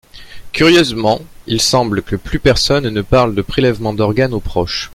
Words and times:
Curieusement, 0.51 1.21
il 1.45 1.61
semble 1.61 2.01
que 2.01 2.15
plus 2.15 2.39
personne 2.39 2.89
ne 2.89 3.03
parle 3.03 3.35
de 3.35 3.43
prélèvement 3.43 3.93
d’organes 3.93 4.33
aux 4.33 4.39
proches. 4.39 4.89